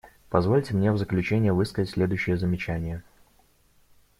[0.29, 3.03] Позвольте мне в заключение высказать следующие замечания.